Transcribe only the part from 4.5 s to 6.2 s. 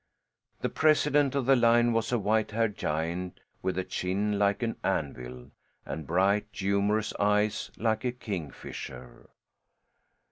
an anvil and